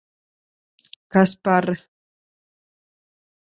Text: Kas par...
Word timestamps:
Kas 1.17 1.35
par... 1.43 1.65